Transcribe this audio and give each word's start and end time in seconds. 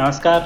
नमस्कार। 0.00 0.42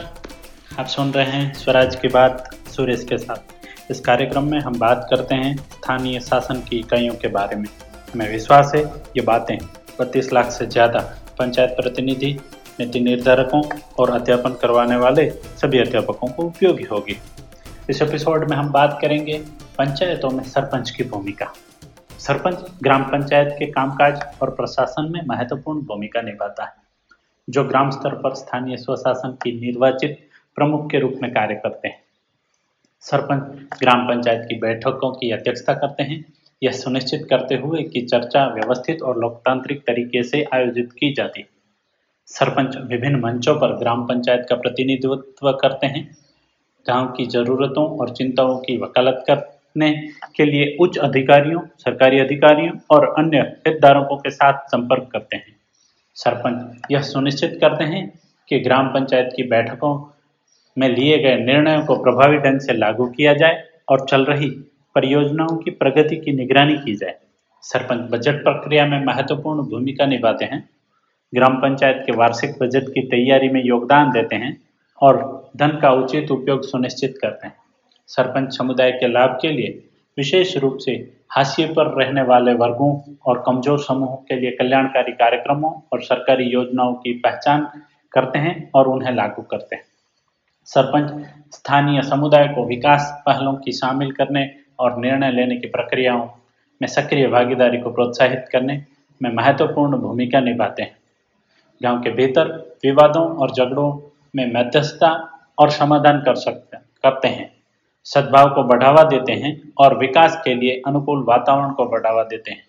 आप 0.78 0.86
सुन 0.86 1.10
रहे 1.12 1.24
हैं 1.26 1.52
स्वराज 1.54 1.94
की 1.96 2.08
बात 2.08 2.44
सुरेश 2.68 3.02
के 3.04 3.16
साथ। 3.18 3.90
इस 3.90 4.00
कार्यक्रम 4.00 4.44
में 4.50 4.58
हम 4.60 4.78
बात 4.78 5.06
करते 5.10 5.34
हैं 5.34 5.56
स्थानीय 5.56 6.20
शासन 6.20 6.60
की 6.60 6.78
इकाइयों 6.78 7.14
के 7.14 7.28
बारे 7.28 7.56
में। 7.56 7.68
हमें 8.12 8.28
विश्वास 8.30 8.72
है, 8.74 8.82
ये 8.82 9.22
बातें 9.22 9.56
बत्तीस 10.00 10.32
लाख 10.32 10.50
से 10.50 10.66
ज़्यादा 10.66 11.00
पंचायत 11.38 11.76
प्रतिनिधि, 11.76 12.32
नीति 12.80 13.00
निर्धारकों 13.00 13.62
और 13.98 14.10
अध्यापन 14.10 14.56
करवाने 14.62 14.96
वाले 14.96 15.28
सभी 15.30 15.78
अध्यापकों 15.78 16.28
को 16.28 16.42
उपयोगी 16.42 16.84
होगी। 16.84 17.18
इस 17.90 18.02
एपिसोड 18.02 18.48
में 18.50 18.56
हम 18.56 18.72
बात 18.72 18.98
करेंगे 19.02 19.38
पंचायतों 19.78 20.30
में 20.30 20.44
सरपंच 20.44 20.90
की 20.90 21.04
भूमिका। 21.04 21.52
सरपंच 22.18 22.64
ग्राम 22.82 23.04
पंचायत 23.04 23.56
के 23.58 23.70
कामकाज 23.70 24.22
और 24.42 24.50
प्रशासन 24.50 25.12
में 25.12 25.20
महत्वपूर्ण 25.26 25.80
भूमिका 25.82 26.22
निभाता 26.22 26.64
है। 26.64 26.80
जो 27.50 27.64
ग्राम 27.64 27.90
स्तर 27.90 28.14
पर 28.14 28.34
स्थानीय 28.34 28.76
स्वशासन 28.76 29.30
की 29.32 29.60
निर्वाचित 29.60 30.18
प्रमुख 30.54 30.90
के 30.90 30.98
रूप 30.98 31.18
में 31.22 31.30
कार्य 31.30 31.54
करते 31.54 31.88
हैं। 31.88 32.02
सरपंच, 33.00 33.42
ग्राम 33.80 34.08
पंचायत 34.08 34.46
की 34.48 34.58
बैठकों 34.58 35.12
की 35.12 35.30
अध्यक्षता 35.30 35.74
करते 35.74 36.02
हैं। 36.02 36.24
यह 36.62 36.70
सुनिश्चित 36.70 37.26
करते 37.30 37.54
हुए 37.54 37.82
कि 37.82 38.00
चर्चा 38.00 38.46
व्यवस्थित 38.46 39.02
और 39.02 39.18
लोकतांत्रिक 39.18 39.80
तरीके 39.80 40.22
से 40.22 40.44
आयोजित 40.54 40.92
की 40.92 41.12
जाती 41.12 41.44
सरपंच 42.26 42.76
विभिन्न 42.76 43.20
मंचों 43.20 43.54
पर 43.54 43.76
ग्राम 43.76 44.04
पंचायत 44.04 44.46
का 44.48 44.56
प्रतिनिधित्व 44.56 45.52
करते 45.52 45.86
हैं। 45.86 46.16
गाँव 46.86 47.06
की 47.06 47.26
जरूरतों 47.26 47.98
और 47.98 48.10
चिंताओं 48.10 48.58
की 48.58 48.76
वकालत 48.76 49.24
करने 49.26 49.92
के 50.36 50.44
लिए 50.44 50.76
उच्च 50.80 50.98
अधिकारियों, 50.98 51.60
सरकारी 51.78 52.18
अधिकारियों 52.18 52.78
और 52.90 53.14
अन्य 53.18 53.38
हितधारकों 53.38 54.16
के 54.16 54.30
साथ 54.30 54.58
संपर्क 54.58 55.08
करते 55.12 55.36
हैं। 55.36 55.61
सरपंच, 56.14 56.76
यह 56.90 57.02
सुनिश्चित 57.02 57.58
करते 57.60 57.84
हैं 57.84 58.20
कि 58.48 58.58
ग्राम 58.60 58.88
पंचायत 58.88 59.30
की 59.36 59.42
बैठकों 59.42 59.94
में 60.76 60.88
लिए 60.88 61.18
गए 61.18 61.36
निर्णयों 61.36 61.84
को 61.86 61.96
प्रभावी 61.96 62.36
ढंग 62.36 62.60
से 62.60 62.72
लागू 62.72 63.06
किया 63.06 63.32
जाए 63.34 63.62
और 63.88 64.06
चल 64.08 64.24
रही 64.24 64.48
परियोजनाओं 64.94 65.56
की 65.56 65.70
प्रगति 65.70 66.16
की 66.16 66.32
निगरानी 66.32 66.76
की 66.76 66.94
जाए। 66.94 67.14
सरपंच, 67.62 68.10
बजट 68.10 68.42
प्रक्रिया 68.42 68.86
में 68.86 69.04
महत्वपूर्ण 69.04 69.62
भूमिका 69.62 70.06
निभाते 70.06 70.44
हैं। 70.44 70.68
ग्राम 71.34 71.56
पंचायत 71.56 72.02
के 72.06 72.12
वार्षिक 72.12 72.58
बजट 72.60 72.88
की 72.88 73.02
तैयारी 73.02 73.48
में 73.48 73.62
योगदान 73.64 74.10
देते 74.10 74.36
हैं 74.36 74.56
और 75.02 75.50
धन 75.56 75.78
का 75.82 75.90
उचित 75.92 76.30
उपयोग 76.30 76.62
सुनिश्चित 76.62 77.18
करते 77.22 77.46
हैं। 77.46 77.54
सरपंच 78.06 78.56
समुदाय 78.58 78.92
के 78.92 79.08
लाभ 79.08 79.38
के 79.42 79.48
लिए 79.48 79.82
विशेष 80.18 80.56
रूप 80.56 80.76
से 80.76 80.96
हाशिए 81.32 81.66
पर 81.66 81.86
रहने 81.94 82.22
वाले 82.22 82.52
वर्गों 82.54 82.90
और 83.26 83.42
कमज़ोर 83.46 83.78
समूहों 83.78 84.16
के 84.16 84.40
लिए 84.40 84.50
कल्याणकारी 84.50 85.12
कार्यक्रमों 85.12 85.70
और 85.92 86.02
सरकारी 86.02 86.44
योजनाओं 86.44 86.94
की 86.94 87.12
पहचान 87.18 87.66
करते 88.12 88.38
हैं 88.38 88.70
और 88.74 88.88
उन्हें 88.88 89.12
लागू 89.12 89.42
करते 89.42 89.76
हैं। 89.76 89.84
सरपंच, 90.68 91.10
स्थानीय 91.54 92.02
समुदाय 92.02 92.46
को 92.48 92.64
विकास 92.66 93.22
पहलों 93.26 93.54
की 93.54 93.72
शामिल 93.72 94.10
करने 94.12 94.48
और 94.78 94.98
निर्णय 94.98 95.30
लेने 95.30 95.56
की 95.56 95.66
प्रक्रियाओं 95.66 96.26
में 96.80 96.88
सक्रिय 96.88 97.26
भागीदारी 97.26 97.78
को 97.78 97.90
प्रोत्साहित 97.90 98.44
करने 98.52 98.82
में 99.20 99.32
महत्वपूर्ण 99.34 99.98
भूमिका 99.98 100.40
निभाते 100.40 100.82
हैं। 100.82 100.96
गाँव 101.80 102.00
के 102.00 102.10
भीतर 102.10 102.48
विवादों 102.84 103.24
और 103.36 103.50
झगड़ों 103.50 103.90
में 104.36 104.52
मध्यस्थता 104.52 105.10
और 105.58 105.70
समाधान 105.70 106.20
कर 106.20 106.34
सकते 106.34 106.76
करते 106.76 107.28
हैं। 107.28 107.50
सद्भाव 108.04 108.54
को 108.54 108.62
बढ़ावा 108.62 109.02
देते 109.02 109.32
हैं 109.32 109.72
और 109.78 109.98
विकास 109.98 110.40
के 110.44 110.54
लिए 110.54 110.82
अनुकूल 110.86 111.24
वातावरण 111.24 111.72
को 111.72 111.84
बढ़ावा 111.86 112.22
देते 112.22 112.50
हैं। 112.50 112.64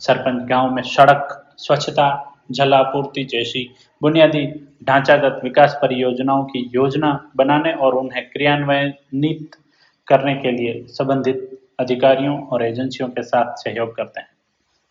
सरपंच 0.00 0.48
गाँव 0.48 0.74
में 0.74 0.82
सड़क, 0.82 1.54
स्वच्छता 1.58 2.30
जल 2.50 2.74
आपूर्ति 2.74 3.24
जैसी 3.24 3.70
बुनियादी 4.02 4.46
ढांचागत 4.84 5.40
विकास 5.44 5.78
परियोजनाओं 5.82 6.44
की 6.44 6.70
योजना 6.74 7.30
बनाने 7.36 7.72
और 7.72 7.94
उन्हें 7.94 8.30
क्रियान्वयनित 8.30 9.56
करने 10.08 10.34
के 10.34 10.50
लिए 10.50 10.84
संबंधित 10.88 11.60
अधिकारियों 11.80 12.38
और 12.40 12.62
एजेंसियों 12.62 13.08
के 13.08 13.22
साथ 13.22 13.54
सहयोग 13.56 13.96
करते 13.96 14.20
हैं। 14.20 14.28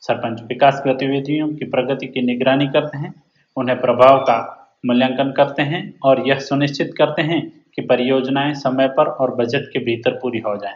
सरपंच 0.02 0.42
विकास 0.42 0.84
गतिविधियों 0.88 1.48
की 1.50 1.66
प्रगति 1.66 2.08
की 2.08 2.22
निगरानी 2.22 2.68
करते 2.68 2.98
हैं, 2.98 3.14
उन्हें 3.58 3.82
प्रभाव 3.82 4.20
का 4.20 4.38
मूल्यांकन 4.86 5.32
करते 5.32 5.62
हैं 5.62 5.94
और 6.04 6.28
यह 6.28 6.40
सुनिश्चित 6.40 6.94
करते 6.98 7.22
हैं 7.22 7.63
कि 7.78 7.82
परियोजनाएँ 7.82 8.54
समय 8.54 8.88
पर 8.88 9.08
और 9.08 9.36
बजट 9.36 9.72
के 9.74 9.80
भीतर 9.80 10.12
पूरी 10.12 10.40
हो 10.40 10.56
जाएँ। 10.58 10.76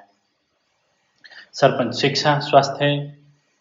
सरपंच 1.53 1.96
शिक्षा, 1.96 2.40
स्वास्थ्य, 2.40 3.13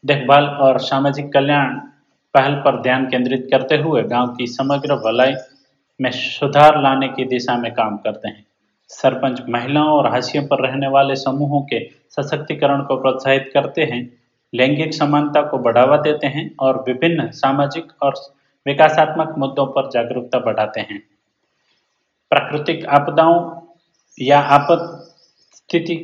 देखभाल 0.04 0.44
और 0.44 0.78
सामाजिक 0.78 1.32
कल्याण 1.32 1.78
पहल 2.34 2.54
पर 2.54 2.82
ध्यान 2.82 3.06
केंद्रित 3.06 3.48
करते 3.50 3.76
हुए 3.76 4.02
गाँव 4.02 4.34
की 4.34 4.46
समग्र 4.46 4.96
भलाई 4.96 5.34
में 6.00 6.10
सुधार 6.10 6.82
लाने 6.82 7.08
की 7.08 7.24
दिशा 7.24 7.56
में 7.56 7.72
काम 7.74 7.96
करते 7.96 8.28
हैं 8.28 8.44
सरपंच 8.88 9.42
महिलाओं 9.48 9.88
और 9.88 10.06
हाशिए 10.06 10.42
पर 10.42 10.62
रहने 10.66 10.88
वाले 10.88 11.16
समूहों 11.16 11.60
के 11.62 11.80
सशक्तिकरण 12.10 12.82
को 12.82 12.96
प्रोत्साहित 12.96 13.50
करते 13.54 13.84
हैं, 13.84 14.12
लैंगिक 14.52 14.94
समानता 14.94 15.42
को 15.42 15.58
बढ़ावा 15.58 15.96
देते 15.96 16.26
हैं 16.26 16.50
और 16.60 16.84
विभिन्न 16.88 17.30
सामाजिक 17.30 17.92
और 18.02 18.14
विकासात्मक 18.66 19.34
मुद्दों 19.38 19.66
पर 19.66 19.90
जागरूकता 19.90 20.38
बढ़ाते 20.38 20.80
हैं 20.80 21.02
प्राकृतिक 22.30 22.86
आपदाओं 22.86 23.60
या 24.20 24.40
आपद 24.40 25.08
स्थिति 25.54 25.96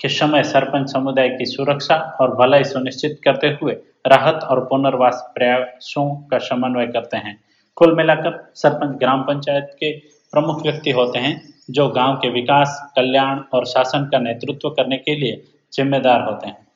के 0.00 0.08
समय 0.08 0.42
सरपंच 0.42 0.92
समुदाय 0.92 1.28
की 1.28 1.44
सुरक्षा 1.44 1.96
और 2.20 2.36
भलाई 2.36 2.64
सुनिश्चित 2.64 3.20
करते 3.24 3.46
हुए 3.46 3.72
राहत 4.06 4.44
और 4.44 4.60
पुनर्वास 4.60 5.32
प्रयासों 5.34 6.16
का 6.16 6.38
समन्वय 6.38 6.86
करते 6.86 7.16
हैं। 7.16 7.40
कुल 7.76 7.96
मिलाकर 7.96 8.52
सरपंच 8.54 8.98
ग्राम 8.98 9.22
पंचायत 9.22 9.70
के 9.80 9.98
प्रमुख 10.32 10.62
व्यक्ति 10.62 10.90
होते 10.90 11.18
हैं, 11.18 11.54
जो 11.70 11.88
गाँव 11.88 12.16
के 12.16 12.30
विकास, 12.30 12.92
कल्याण 12.96 13.40
और 13.52 13.66
शासन 13.66 14.04
का 14.04 14.18
नेतृत्व 14.18 14.70
करने 14.70 14.96
के 14.96 15.16
लिए 15.16 15.44
जिम्मेदार 15.72 16.22
होते 16.22 16.46
हैं। 16.46 16.66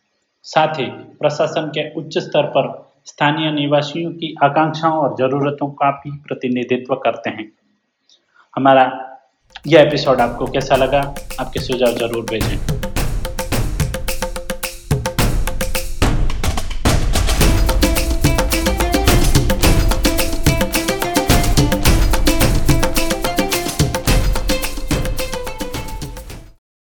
साथ 0.43 0.69
ही 0.69 0.87
प्रशासन 0.91 1.69
के 1.69 1.95
उच्च 1.95 2.19
स्तर 2.19 2.43
पर 2.43 2.93
स्थानीय 3.05 3.51
निवासियों 3.51 4.13
की 4.13 4.35
आकांक्षाओं 4.43 4.99
और 4.99 5.17
जरूरतों 5.19 5.71
का 5.71 5.91
भी 5.91 6.11
प्रतिनिधित्व 6.11 6.95
करते 6.95 7.31
हैं। 7.31 7.58
हमारा 8.55 8.85
यह 9.67 9.81
एपिसोड 9.81 10.21
आपको 10.21 10.47
कैसा 10.53 10.77
लगा 10.77 11.01
आपके 11.41 11.61
सुझाव 11.61 11.93
ज़रूर 11.97 12.25
भेजें। 12.31 12.88